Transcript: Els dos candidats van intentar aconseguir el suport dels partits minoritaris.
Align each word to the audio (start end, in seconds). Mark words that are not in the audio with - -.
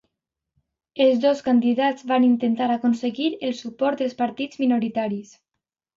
Els 1.05 1.19
dos 1.25 1.43
candidats 1.49 2.07
van 2.13 2.25
intentar 2.29 2.71
aconseguir 2.77 3.31
el 3.49 3.55
suport 3.61 4.03
dels 4.03 4.19
partits 4.23 4.63
minoritaris. 4.63 5.37